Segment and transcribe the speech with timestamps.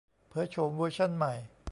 [0.29, 1.33] เผยโฉมเวอร์ชั่นใหม่